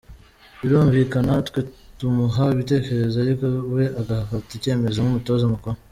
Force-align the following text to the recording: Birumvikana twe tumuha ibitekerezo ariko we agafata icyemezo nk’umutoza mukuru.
Birumvikana 0.59 1.33
twe 1.47 1.59
tumuha 1.97 2.43
ibitekerezo 2.55 3.15
ariko 3.23 3.45
we 3.75 3.83
agafata 4.01 4.49
icyemezo 4.57 4.97
nk’umutoza 5.01 5.45
mukuru. 5.53 5.77